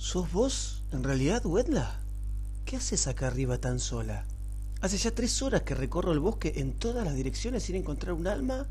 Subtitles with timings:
[0.00, 2.00] ¿Sos vos, en realidad, Wedla?
[2.64, 4.24] ¿Qué haces acá arriba tan sola?
[4.80, 8.26] Hace ya tres horas que recorro el bosque en todas las direcciones sin encontrar un
[8.26, 8.66] alma,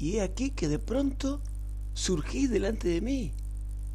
[0.00, 1.40] y he aquí que de pronto
[1.94, 3.32] surgís delante de mí,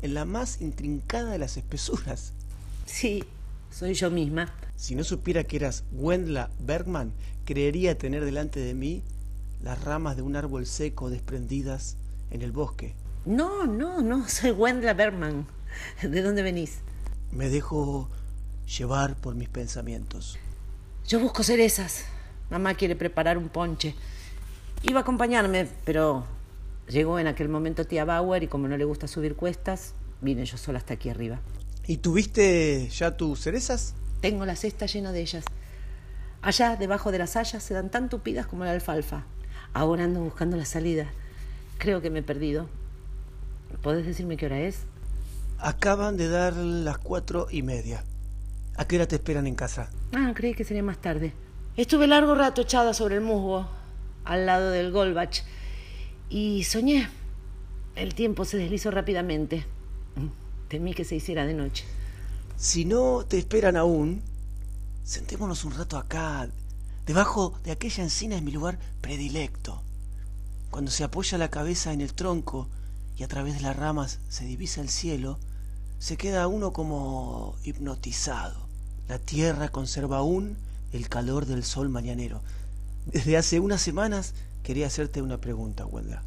[0.02, 2.32] en la más intrincada de las espesuras.
[2.86, 3.22] Sí,
[3.70, 4.56] soy yo misma.
[4.78, 7.12] Si no supiera que eras Wendla Bergman,
[7.44, 9.04] creería tener delante de mí
[9.62, 11.98] las ramas de un árbol seco desprendidas
[12.32, 12.96] en el bosque.
[13.26, 15.57] No, no, no, soy Wendla Bergman.
[16.02, 16.80] ¿De dónde venís?
[17.32, 18.10] Me dejo
[18.78, 20.38] llevar por mis pensamientos.
[21.08, 22.06] Yo busco cerezas.
[22.50, 23.96] Mamá quiere preparar un ponche.
[24.84, 26.26] Iba a acompañarme, pero
[26.88, 30.58] llegó en aquel momento tía Bauer y como no le gusta subir cuestas, vine yo
[30.58, 31.40] sola hasta aquí arriba.
[31.88, 33.94] ¿Y tuviste ya tus cerezas?
[34.22, 35.46] Tengo la cesta llena de ellas.
[36.42, 39.26] Allá, debajo de las hayas, se dan tan tupidas como la alfalfa.
[39.74, 41.08] Ahora ando buscando la salida.
[41.78, 42.68] Creo que me he perdido.
[43.82, 44.80] ¿Podés decirme qué hora es?
[45.60, 48.04] Acaban de dar las cuatro y media.
[48.76, 49.90] ¿A qué hora te esperan en casa?
[50.14, 51.34] Ah, creí que sería más tarde.
[51.76, 53.68] Estuve largo rato echada sobre el musgo,
[54.24, 55.44] al lado del Golbach,
[56.30, 57.10] y soñé.
[57.96, 59.66] El tiempo se deslizó rápidamente.
[60.68, 61.86] Temí que se hiciera de noche.
[62.56, 64.22] Si no te esperan aún,
[65.04, 66.50] sentémonos un rato acá.
[67.06, 69.82] Debajo de aquella encina es mi lugar predilecto.
[70.70, 72.68] Cuando se apoya la cabeza en el tronco
[73.16, 75.40] y a través de las ramas se divisa el cielo,
[76.00, 78.68] se queda uno como hipnotizado.
[79.08, 80.58] La tierra conserva aún
[80.92, 82.42] el calor del sol mañanero.
[83.06, 86.24] Desde hace unas semanas quería hacerte una pregunta, Wendla.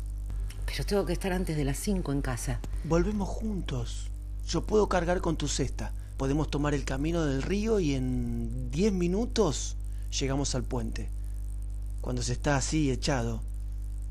[0.66, 2.60] Pero tengo que estar antes de las cinco en casa.
[2.84, 4.08] Volvemos juntos.
[4.46, 5.92] Yo puedo cargar con tu cesta.
[6.16, 9.76] Podemos tomar el camino del río y en diez minutos
[10.18, 11.08] llegamos al puente.
[12.00, 13.42] Cuando se está así echado,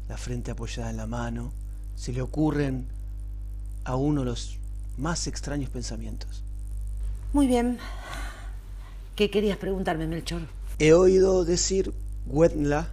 [0.08, 1.54] la frente apoyada en la mano,
[1.96, 2.88] se le ocurren
[3.84, 4.59] a uno los
[5.00, 6.44] más extraños pensamientos.
[7.34, 7.80] Muy bien.
[9.16, 10.42] ¿Qué querías preguntarme, Melchor?
[10.78, 11.94] He oído decir,
[12.26, 12.90] Wendla,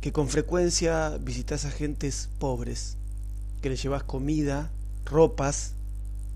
[0.00, 2.96] que con frecuencia visitas a gentes pobres,
[3.62, 4.70] que le llevas comida,
[5.04, 5.74] ropas,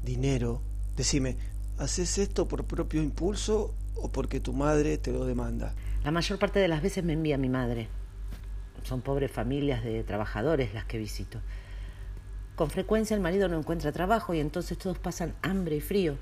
[0.05, 0.63] dinero.
[0.97, 1.37] Decime,
[1.79, 5.75] ¿haces esto por propio impulso o porque tu madre te lo demanda?
[6.05, 7.89] La mayor parte de las veces me envía mi madre.
[8.85, 11.41] Son pobres familias de trabajadores las que visito.
[12.61, 16.19] Con frecuencia el marido no encuentra trabajo y entonces todos pasan hambre y frío.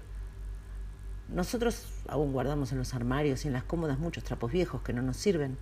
[1.29, 5.03] Nosotros aún guardamos en los armarios y en las cómodas muchos trapos viejos que no
[5.03, 5.59] nos sirven.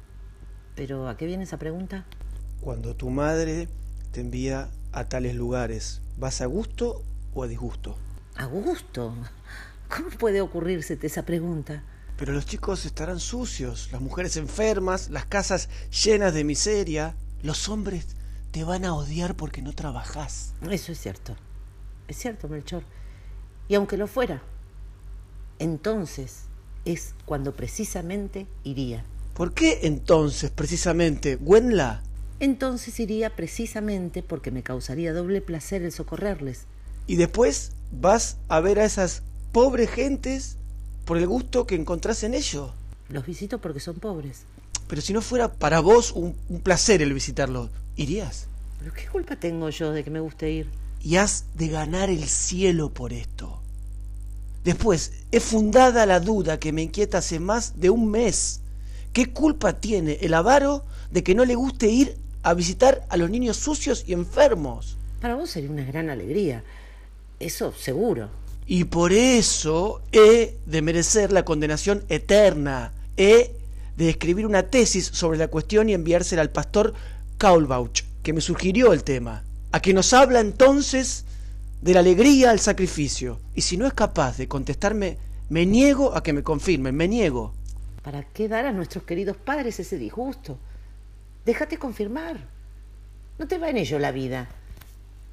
[0.75, 2.05] Pero ¿a qué viene esa pregunta?
[2.61, 3.71] Cuando tu madre
[4.13, 7.97] te envía a tales lugares, ¿vas a gusto o a disgusto?
[8.35, 9.15] ¿A gusto?
[9.89, 11.85] ¿Cómo puede ocurrírsete esa pregunta?
[12.19, 15.71] Pero los chicos estarán sucios, las mujeres enfermas, las casas
[16.05, 17.17] llenas de miseria.
[17.43, 18.17] Los hombres
[18.57, 20.55] te van a odiar porque no trabajás.
[20.71, 21.37] Eso es cierto.
[22.09, 22.85] Es cierto, Melchor.
[23.69, 24.43] Y aunque lo fuera,
[25.59, 26.45] entonces
[26.87, 29.05] es cuando precisamente iría.
[29.35, 32.03] ¿Por qué entonces precisamente, Gwenla?
[32.41, 36.65] Entonces iría precisamente porque me causaría doble placer el socorrerles.
[37.07, 39.23] Y después vas a ver a esas
[39.53, 40.57] pobres gentes
[41.05, 42.73] por el gusto que encontrás en ello.
[43.11, 44.45] Los visito porque son pobres.
[44.89, 48.47] Pero si no fuera para vos un, un placer el visitarlos, ¿irías?
[48.79, 50.69] ¿Pero qué culpa tengo yo de que me guste ir?
[51.03, 53.61] Y has de ganar el cielo por esto.
[54.65, 58.61] Después, es fundada la duda que me inquieta hace más de un mes.
[59.13, 63.31] ¿Qué culpa tiene el avaro de que no le guste ir a visitar a los
[63.31, 64.97] niños sucios y enfermos?
[65.21, 66.65] Para vos sería una gran alegría.
[67.39, 68.29] Eso seguro.
[68.67, 72.93] Y por eso he de merecer la condenación eterna.
[73.17, 73.53] He
[73.97, 76.95] de escribir una tesis sobre la cuestión y enviársela al pastor
[77.39, 81.25] Kaulbauch, que me sugirió el tema, a que nos habla entonces
[81.81, 83.41] de la alegría al sacrificio.
[83.55, 85.19] Y si no es capaz de contestarme,
[85.49, 87.55] me niego a que me confirmen, me niego.
[88.03, 90.59] ¿Para qué dar a nuestros queridos padres ese disgusto?
[91.45, 92.37] Déjate confirmar.
[93.39, 94.49] No te va en ello la vida.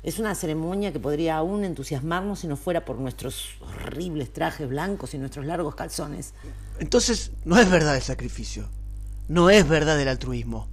[0.04, 5.14] Es una ceremonia que podría aún entusiasmarnos si no fuera por nuestros horribles trajes blancos
[5.14, 6.34] y nuestros largos calzones.
[6.80, 8.68] Entonces, no es verdad el sacrificio.
[9.30, 10.68] No es verdad el altruismo.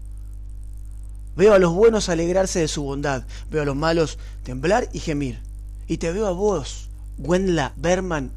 [1.37, 3.25] Veo a los buenos alegrarse de su bondad.
[3.50, 5.41] Veo a los malos temblar y gemir.
[5.87, 8.33] Y te veo a vos, Wendla Berman,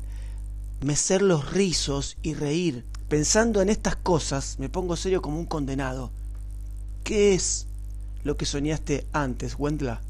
[0.82, 2.86] mecer los rizos y reír.
[3.10, 6.12] Pensando en estas cosas, me pongo serio como un condenado.
[7.04, 7.66] ¿Qué es
[8.24, 10.02] lo que soñaste antes, Wendla?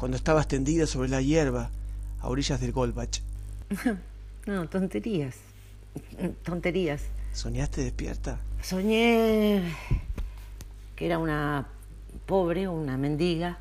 [0.00, 1.70] Cuando estabas tendida sobre la hierba
[2.22, 3.20] a orillas del Golbach.
[4.46, 5.36] No, tonterías.
[6.42, 7.02] Tonterías.
[7.34, 8.38] ¿Soñaste despierta?
[8.62, 9.62] Soñé
[10.96, 11.68] que era una
[12.24, 13.58] pobre, una mendiga,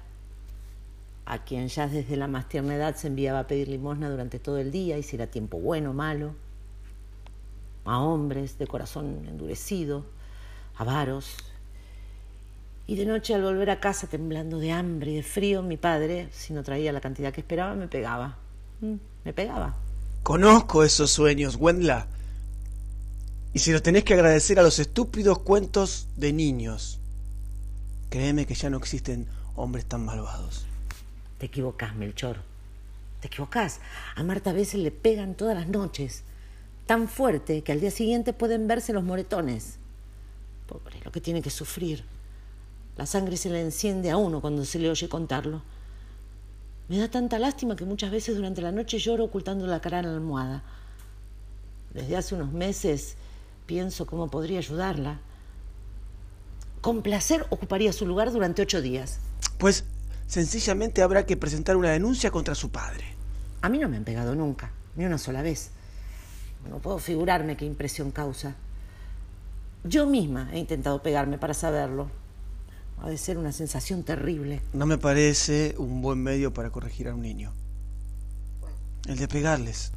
[1.25, 4.59] a quien ya desde la más tierna edad se enviaba a pedir limosna durante todo
[4.59, 6.35] el día, y si era tiempo bueno o malo,
[7.83, 10.05] a hombres de corazón endurecido,
[10.77, 11.35] avaros.
[12.89, 16.27] Y de noche al volver a casa temblando de hambre y de frío, mi padre,
[16.31, 18.39] si no traía la cantidad que esperaba, me pegaba.
[18.81, 18.95] Mm,
[19.25, 19.75] me pegaba.
[20.23, 22.07] Conozco esos sueños, Wendla.
[23.53, 26.99] Y si lo tenés que agradecer a los estúpidos cuentos de niños,
[28.09, 30.65] créeme que ya no existen hombres tan malvados.
[31.37, 32.37] Te equivocás, Melchor.
[33.21, 33.81] Te equivocás.
[34.15, 36.23] A Marta a veces le pegan todas las noches.
[36.87, 39.77] Tan fuerte que al día siguiente pueden verse los moretones.
[40.65, 42.03] Pobre, lo que tiene que sufrir.
[42.99, 45.61] La sangre se le enciende a uno cuando se le oye contarlo.
[46.89, 50.07] Me da tanta lástima que muchas veces durante la noche lloro ocultando la cara en
[50.07, 50.63] la almohada.
[51.93, 53.15] Desde hace unos meses
[53.65, 55.21] pienso cómo podría ayudarla.
[56.81, 59.19] Con placer ocuparía su lugar durante ocho días.
[59.59, 59.85] Pues
[60.27, 63.05] sencillamente habrá que presentar una denuncia contra su padre.
[63.61, 65.69] A mí no me han pegado nunca, ni una sola vez.
[66.69, 68.57] No puedo figurarme qué impresión causa.
[69.85, 72.18] Yo misma he intentado pegarme para saberlo.
[73.01, 74.61] Ha de ser una sensación terrible.
[74.73, 77.53] No me parece un buen medio para corregir a un niño.
[79.07, 79.91] El de pegarles.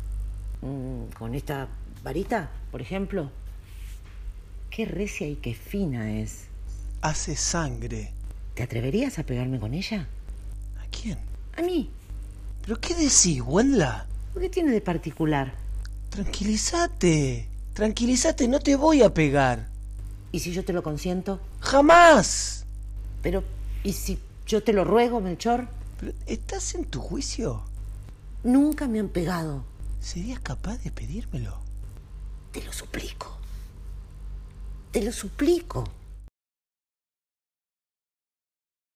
[0.60, 1.68] Mm, ¿Con esta
[2.04, 3.30] varita, por ejemplo?
[4.70, 6.44] Qué recia y qué fina es.
[7.00, 8.12] Hace sangre.
[8.54, 10.08] ¿Te atreverías a pegarme con ella?
[10.80, 11.18] ¿A quién?
[11.56, 11.90] A mí.
[12.62, 14.06] ¿Pero qué decís, Wendla?
[14.38, 15.54] ¿Qué tiene de particular?
[16.10, 17.48] Tranquilízate.
[17.74, 19.68] Tranquilízate, no te voy a pegar.
[20.30, 21.40] ¿Y si yo te lo consiento?
[21.60, 22.61] ¡Jamás!
[23.22, 23.44] Pero,
[23.84, 25.68] ¿y si yo te lo ruego, Melchor?
[25.98, 27.62] ¿Pero ¿Estás en tu juicio?
[28.42, 29.64] Nunca me han pegado.
[30.00, 31.56] ¿Serías capaz de pedírmelo?
[32.50, 33.38] Te lo suplico.
[34.90, 35.84] Te lo suplico.